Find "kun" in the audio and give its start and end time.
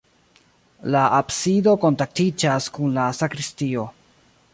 2.79-2.97